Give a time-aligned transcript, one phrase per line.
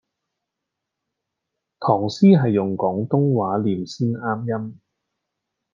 [1.79, 4.79] 唐詩係用廣東話唸先啱音